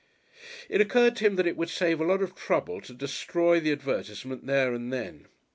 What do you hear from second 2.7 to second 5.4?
to destroy the advertisement there and then.